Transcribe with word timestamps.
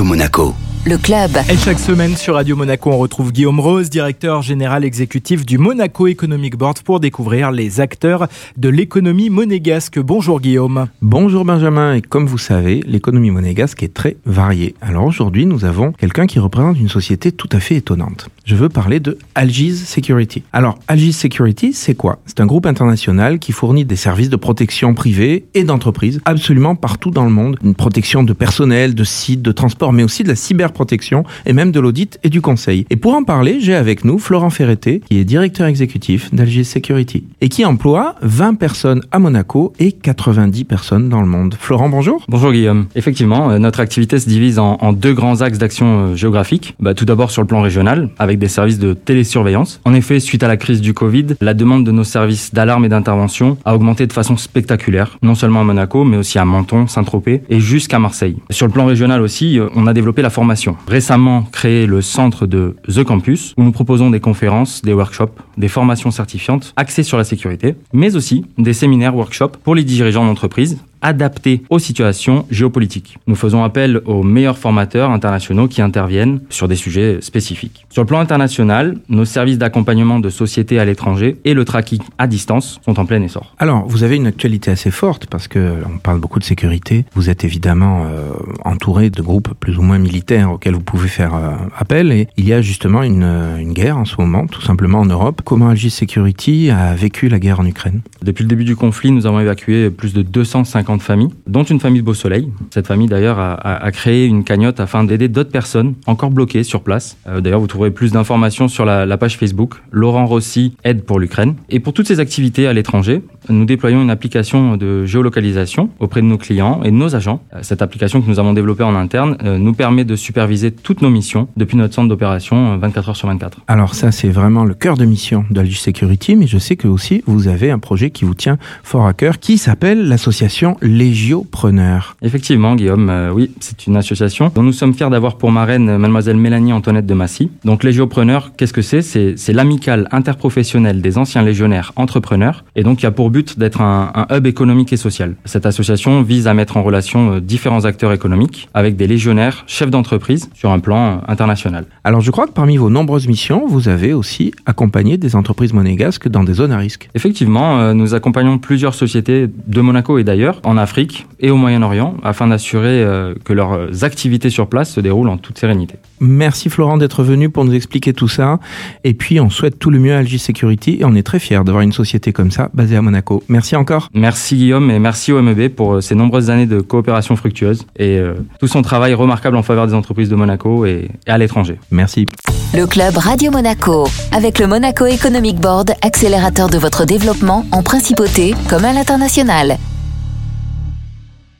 Monaco 0.00 0.71
le 0.84 0.98
club. 0.98 1.30
Et 1.48 1.56
chaque 1.56 1.78
semaine 1.78 2.16
sur 2.16 2.34
Radio 2.34 2.56
Monaco, 2.56 2.90
on 2.90 2.98
retrouve 2.98 3.32
Guillaume 3.32 3.60
Rose, 3.60 3.88
directeur 3.88 4.42
général 4.42 4.84
exécutif 4.84 5.46
du 5.46 5.56
Monaco 5.56 6.08
Economic 6.08 6.56
Board 6.56 6.80
pour 6.82 6.98
découvrir 6.98 7.52
les 7.52 7.80
acteurs 7.80 8.26
de 8.56 8.68
l'économie 8.68 9.30
monégasque. 9.30 10.00
Bonjour 10.00 10.40
Guillaume. 10.40 10.88
Bonjour 11.00 11.44
Benjamin. 11.44 11.94
Et 11.94 12.02
comme 12.02 12.26
vous 12.26 12.38
savez, 12.38 12.82
l'économie 12.84 13.30
monégasque 13.30 13.84
est 13.84 13.94
très 13.94 14.16
variée. 14.26 14.74
Alors 14.80 15.04
aujourd'hui, 15.04 15.46
nous 15.46 15.64
avons 15.64 15.92
quelqu'un 15.92 16.26
qui 16.26 16.40
représente 16.40 16.78
une 16.80 16.88
société 16.88 17.30
tout 17.30 17.48
à 17.52 17.60
fait 17.60 17.76
étonnante. 17.76 18.28
Je 18.44 18.56
veux 18.56 18.68
parler 18.68 18.98
de 18.98 19.18
Algis 19.36 19.76
Security. 19.76 20.42
Alors, 20.52 20.80
Algis 20.88 21.12
Security, 21.12 21.74
c'est 21.74 21.94
quoi? 21.94 22.18
C'est 22.26 22.40
un 22.40 22.46
groupe 22.46 22.66
international 22.66 23.38
qui 23.38 23.52
fournit 23.52 23.84
des 23.84 23.94
services 23.94 24.30
de 24.30 24.36
protection 24.36 24.94
privée 24.94 25.44
et 25.54 25.62
d'entreprise 25.62 26.20
absolument 26.24 26.74
partout 26.74 27.12
dans 27.12 27.24
le 27.24 27.30
monde. 27.30 27.56
Une 27.62 27.76
protection 27.76 28.24
de 28.24 28.32
personnel, 28.32 28.96
de 28.96 29.04
sites, 29.04 29.42
de 29.42 29.52
transport, 29.52 29.92
mais 29.92 30.02
aussi 30.02 30.24
de 30.24 30.28
la 30.28 30.34
cyber 30.34 30.71
protection 30.72 31.24
et 31.46 31.52
même 31.52 31.72
de 31.72 31.80
l'audit 31.80 32.18
et 32.22 32.28
du 32.28 32.40
conseil. 32.40 32.86
Et 32.90 32.96
pour 32.96 33.14
en 33.14 33.24
parler, 33.24 33.58
j'ai 33.60 33.74
avec 33.74 34.04
nous 34.04 34.18
Florent 34.18 34.50
Ferreté, 34.50 35.00
qui 35.08 35.18
est 35.18 35.24
directeur 35.24 35.66
exécutif 35.66 36.32
d'Algis 36.34 36.64
Security 36.64 37.24
et 37.40 37.48
qui 37.48 37.64
emploie 37.64 38.16
20 38.22 38.54
personnes 38.54 39.02
à 39.10 39.18
Monaco 39.18 39.72
et 39.78 39.92
90 39.92 40.64
personnes 40.64 41.08
dans 41.08 41.20
le 41.20 41.26
monde. 41.26 41.54
Florent, 41.58 41.88
bonjour. 41.88 42.24
Bonjour 42.28 42.52
Guillaume. 42.52 42.86
Effectivement, 42.94 43.50
euh, 43.50 43.58
notre 43.58 43.80
activité 43.80 44.18
se 44.18 44.28
divise 44.28 44.58
en, 44.58 44.92
deux 44.92 45.14
grands 45.14 45.40
axes 45.40 45.58
d'action 45.58 45.86
euh, 45.86 46.14
géographique. 46.14 46.74
Bah, 46.80 46.94
tout 46.94 47.04
d'abord 47.04 47.30
sur 47.30 47.42
le 47.42 47.48
plan 47.48 47.62
régional, 47.62 48.10
avec 48.18 48.38
des 48.38 48.48
services 48.48 48.78
de 48.78 48.94
télésurveillance. 48.94 49.80
En 49.84 49.94
effet, 49.94 50.20
suite 50.20 50.42
à 50.42 50.48
la 50.48 50.56
crise 50.56 50.80
du 50.80 50.94
Covid, 50.94 51.26
la 51.40 51.54
demande 51.54 51.84
de 51.84 51.92
nos 51.92 52.04
services 52.04 52.54
d'alarme 52.54 52.84
et 52.84 52.88
d'intervention 52.88 53.56
a 53.64 53.74
augmenté 53.74 54.06
de 54.06 54.12
façon 54.12 54.36
spectaculaire, 54.36 55.18
non 55.22 55.34
seulement 55.34 55.60
à 55.60 55.64
Monaco, 55.64 56.04
mais 56.04 56.16
aussi 56.16 56.38
à 56.38 56.44
Menton, 56.44 56.86
Saint-Tropez 56.86 57.42
et 57.48 57.60
jusqu'à 57.60 57.98
Marseille. 57.98 58.36
Sur 58.50 58.66
le 58.66 58.72
plan 58.72 58.86
régional 58.86 59.20
aussi, 59.22 59.58
euh, 59.58 59.68
on 59.74 59.86
a 59.86 59.92
développé 59.92 60.22
la 60.22 60.30
formation 60.30 60.61
Récemment 60.86 61.42
créé 61.42 61.86
le 61.86 62.02
centre 62.02 62.46
de 62.46 62.76
The 62.88 63.04
Campus, 63.04 63.54
où 63.56 63.62
nous 63.62 63.72
proposons 63.72 64.10
des 64.10 64.20
conférences, 64.20 64.82
des 64.82 64.92
workshops, 64.92 65.34
des 65.56 65.68
formations 65.68 66.10
certifiantes 66.10 66.72
axées 66.76 67.02
sur 67.02 67.18
la 67.18 67.24
sécurité, 67.24 67.74
mais 67.92 68.16
aussi 68.16 68.44
des 68.58 68.72
séminaires 68.72 69.16
workshops 69.16 69.56
pour 69.62 69.74
les 69.74 69.84
dirigeants 69.84 70.24
d'entreprise 70.24 70.78
adapté 71.02 71.62
aux 71.68 71.78
situations 71.78 72.46
géopolitiques. 72.50 73.18
Nous 73.26 73.34
faisons 73.34 73.64
appel 73.64 74.00
aux 74.06 74.22
meilleurs 74.22 74.58
formateurs 74.58 75.10
internationaux 75.10 75.68
qui 75.68 75.82
interviennent 75.82 76.40
sur 76.48 76.68
des 76.68 76.76
sujets 76.76 77.18
spécifiques. 77.20 77.86
Sur 77.90 78.02
le 78.02 78.06
plan 78.06 78.20
international, 78.20 78.96
nos 79.08 79.24
services 79.24 79.58
d'accompagnement 79.58 80.20
de 80.20 80.30
sociétés 80.30 80.78
à 80.78 80.84
l'étranger 80.84 81.36
et 81.44 81.54
le 81.54 81.64
tracking 81.64 82.00
à 82.18 82.26
distance 82.26 82.80
sont 82.84 82.98
en 82.98 83.04
plein 83.04 83.22
essor. 83.22 83.54
Alors, 83.58 83.86
vous 83.86 84.04
avez 84.04 84.16
une 84.16 84.26
actualité 84.26 84.70
assez 84.70 84.90
forte 84.90 85.26
parce 85.26 85.48
que 85.48 85.74
on 85.92 85.98
parle 85.98 86.20
beaucoup 86.20 86.38
de 86.38 86.44
sécurité. 86.44 87.04
Vous 87.14 87.28
êtes 87.28 87.44
évidemment 87.44 88.04
euh, 88.04 88.30
entouré 88.64 89.10
de 89.10 89.22
groupes 89.22 89.54
plus 89.58 89.78
ou 89.78 89.82
moins 89.82 89.98
militaires 89.98 90.52
auxquels 90.52 90.74
vous 90.74 90.80
pouvez 90.80 91.08
faire 91.08 91.34
euh, 91.34 91.50
appel 91.76 92.12
et 92.12 92.28
il 92.36 92.46
y 92.46 92.52
a 92.52 92.62
justement 92.62 93.02
une, 93.02 93.24
euh, 93.24 93.58
une 93.58 93.72
guerre 93.72 93.98
en 93.98 94.04
ce 94.04 94.16
moment, 94.18 94.46
tout 94.46 94.62
simplement 94.62 95.00
en 95.00 95.06
Europe. 95.06 95.42
Comment 95.44 95.68
Algis 95.68 95.90
Security? 95.90 96.70
A 96.70 96.94
vécu 96.94 97.28
la 97.28 97.38
guerre 97.38 97.60
en 97.60 97.66
Ukraine? 97.66 98.00
Depuis 98.22 98.44
le 98.44 98.48
début 98.48 98.64
du 98.64 98.76
conflit, 98.76 99.10
nous 99.10 99.26
avons 99.26 99.40
évacué 99.40 99.90
plus 99.90 100.14
de 100.14 100.22
250 100.22 100.91
de 100.96 101.02
familles, 101.02 101.30
dont 101.46 101.62
une 101.62 101.80
famille 101.80 102.00
de 102.00 102.06
Beau 102.06 102.14
Soleil. 102.14 102.48
Cette 102.70 102.86
famille 102.86 103.08
d'ailleurs 103.08 103.38
a, 103.38 103.90
créé 103.92 104.26
une 104.26 104.44
cagnotte 104.44 104.80
afin 104.80 105.04
d'aider 105.04 105.28
d'autres 105.28 105.50
personnes 105.50 105.94
encore 106.06 106.30
bloquées 106.30 106.62
sur 106.62 106.82
place. 106.82 107.16
Euh, 107.26 107.40
d'ailleurs, 107.40 107.60
vous 107.60 107.66
trouverez 107.66 107.90
plus 107.90 108.12
d'informations 108.12 108.68
sur 108.68 108.84
la, 108.84 109.06
la, 109.06 109.16
page 109.16 109.36
Facebook 109.36 109.74
Laurent 109.90 110.26
Rossi 110.26 110.74
aide 110.84 111.04
pour 111.04 111.20
l'Ukraine. 111.20 111.54
Et 111.68 111.80
pour 111.80 111.92
toutes 111.92 112.06
ces 112.06 112.20
activités 112.20 112.66
à 112.66 112.72
l'étranger, 112.72 113.22
nous 113.48 113.64
déployons 113.64 114.02
une 114.02 114.10
application 114.10 114.76
de 114.76 115.04
géolocalisation 115.06 115.90
auprès 115.98 116.20
de 116.22 116.26
nos 116.26 116.38
clients 116.38 116.80
et 116.84 116.90
de 116.90 116.96
nos 116.96 117.14
agents. 117.14 117.42
Euh, 117.54 117.58
cette 117.62 117.82
application 117.82 118.20
que 118.20 118.28
nous 118.28 118.38
avons 118.38 118.52
développée 118.52 118.84
en 118.84 118.94
interne 118.94 119.36
euh, 119.44 119.58
nous 119.58 119.72
permet 119.72 120.04
de 120.04 120.16
superviser 120.16 120.70
toutes 120.70 121.02
nos 121.02 121.10
missions 121.10 121.48
depuis 121.56 121.76
notre 121.76 121.94
centre 121.94 122.08
d'opération 122.08 122.76
24 122.78 123.08
heures 123.10 123.16
sur 123.16 123.28
24. 123.28 123.58
Alors 123.68 123.94
ça, 123.94 124.12
c'est 124.12 124.28
vraiment 124.28 124.64
le 124.64 124.74
cœur 124.74 124.96
de 124.96 125.04
mission 125.04 125.44
d'Algi 125.50 125.74
Security, 125.74 126.36
mais 126.36 126.46
je 126.46 126.58
sais 126.58 126.76
que 126.76 126.88
aussi 126.88 127.22
vous 127.26 127.48
avez 127.48 127.70
un 127.70 127.78
projet 127.78 128.10
qui 128.10 128.24
vous 128.24 128.34
tient 128.34 128.58
fort 128.82 129.06
à 129.06 129.12
cœur, 129.12 129.38
qui 129.38 129.58
s'appelle 129.58 130.08
l'association 130.08 130.76
Légiopreneurs. 130.82 132.16
Effectivement, 132.22 132.74
Guillaume, 132.76 133.10
euh, 133.10 133.30
oui, 133.32 133.50
c'est 133.60 133.86
une 133.86 133.96
association 133.96 134.50
dont 134.54 134.62
nous 134.62 134.72
sommes 134.72 134.94
fiers 134.94 135.10
d'avoir 135.10 135.36
pour 135.36 135.50
marraine 135.50 135.88
euh, 135.88 135.98
mademoiselle 135.98 136.36
Mélanie 136.36 136.72
Antoinette 136.72 137.06
de 137.06 137.14
Massy. 137.14 137.50
Donc 137.64 137.84
Légiopreneurs, 137.84 138.52
qu'est-ce 138.56 138.72
que 138.72 138.82
c'est? 138.82 139.02
C'est 139.02 139.52
l'amicale 139.52 140.08
interprofessionnelle 140.12 141.00
des 141.00 141.18
anciens 141.18 141.42
légionnaires 141.42 141.92
entrepreneurs 141.96 142.64
et 142.76 142.82
donc 142.82 143.00
il 143.00 143.04
y 143.04 143.06
a 143.06 143.10
pour 143.10 143.30
but 143.32 143.58
d'être 143.58 143.80
un, 143.80 144.12
un, 144.14 144.36
hub 144.36 144.46
économique 144.46 144.92
et 144.92 144.96
social. 144.96 145.34
Cette 145.44 145.66
association 145.66 146.22
vise 146.22 146.46
à 146.46 146.54
mettre 146.54 146.76
en 146.76 146.82
relation 146.82 147.32
euh, 147.32 147.40
différents 147.40 147.84
acteurs 147.84 148.12
économiques 148.12 148.68
avec 148.74 148.96
des 148.96 149.08
légionnaires, 149.08 149.64
chefs 149.66 149.90
d'entreprise 149.90 150.48
sur 150.54 150.70
un 150.70 150.78
plan 150.78 151.22
international. 151.26 151.86
Alors 152.04 152.20
je 152.20 152.30
crois 152.30 152.46
que 152.46 152.52
parmi 152.52 152.76
vos 152.76 152.90
nombreuses 152.90 153.26
missions, 153.26 153.66
vous 153.66 153.88
avez 153.88 154.12
aussi 154.12 154.52
accompagné 154.66 155.16
des 155.16 155.34
entreprises 155.34 155.72
monégasques 155.72 156.28
dans 156.28 156.44
des 156.44 156.54
zones 156.54 156.72
à 156.72 156.78
risque. 156.78 157.10
Effectivement, 157.14 157.92
nous 157.94 158.14
accompagnons 158.14 158.58
plusieurs 158.58 158.94
sociétés 158.94 159.48
de 159.66 159.80
Monaco 159.80 160.18
et 160.18 160.24
d'ailleurs 160.24 160.60
en 160.64 160.76
Afrique 160.76 161.26
et 161.40 161.50
au 161.50 161.56
Moyen-Orient 161.56 162.16
afin 162.22 162.46
d'assurer 162.46 163.02
euh, 163.02 163.34
que 163.44 163.52
leurs 163.52 164.04
activités 164.04 164.50
sur 164.50 164.68
place 164.68 164.92
se 164.92 165.00
déroulent 165.00 165.28
en 165.28 165.38
toute 165.38 165.58
sérénité. 165.58 165.96
Merci 166.20 166.70
Florent 166.70 166.98
d'être 166.98 167.22
venu 167.22 167.50
pour 167.50 167.64
nous 167.64 167.74
expliquer 167.74 168.12
tout 168.12 168.28
ça. 168.28 168.60
Et 169.04 169.14
puis 169.14 169.40
on 169.40 169.50
souhaite 169.50 169.78
tout 169.78 169.90
le 169.90 169.98
mieux 169.98 170.14
à 170.14 170.18
Algis 170.18 170.38
Security 170.38 170.98
et 171.00 171.04
on 171.04 171.14
est 171.14 171.22
très 171.22 171.38
fiers 171.38 171.62
d'avoir 171.64 171.82
une 171.82 171.92
société 171.92 172.32
comme 172.32 172.50
ça 172.50 172.70
basée 172.74 172.96
à 172.96 173.02
Monaco. 173.02 173.21
Merci 173.48 173.76
encore. 173.76 174.08
Merci 174.14 174.56
Guillaume 174.56 174.90
et 174.90 174.98
merci 174.98 175.32
au 175.32 175.40
MEB 175.42 175.68
pour 175.68 175.94
euh, 175.94 176.00
ces 176.00 176.14
nombreuses 176.14 176.50
années 176.50 176.66
de 176.66 176.80
coopération 176.80 177.36
fructueuse 177.36 177.86
et 177.96 178.18
euh, 178.18 178.34
tout 178.60 178.68
son 178.68 178.82
travail 178.82 179.14
remarquable 179.14 179.56
en 179.56 179.62
faveur 179.62 179.86
des 179.86 179.94
entreprises 179.94 180.28
de 180.28 180.36
Monaco 180.36 180.86
et, 180.86 181.08
et 181.26 181.30
à 181.30 181.38
l'étranger. 181.38 181.78
Merci. 181.90 182.26
Le 182.74 182.86
club 182.86 183.16
Radio 183.16 183.50
Monaco 183.50 184.06
avec 184.32 184.58
le 184.58 184.66
Monaco 184.66 185.06
Economic 185.06 185.56
Board, 185.60 185.92
accélérateur 186.02 186.68
de 186.68 186.78
votre 186.78 187.04
développement 187.04 187.66
en 187.70 187.82
principauté 187.82 188.54
comme 188.68 188.84
à 188.84 188.92
l'international. 188.92 189.78